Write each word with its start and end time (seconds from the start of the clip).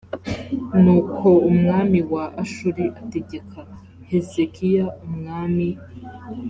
nuko 0.81 1.27
umwami 1.49 1.99
wa 2.13 2.25
ashuri 2.43 2.83
ategeka 3.01 3.59
hezekiya 4.09 4.85
umwami 5.05 5.67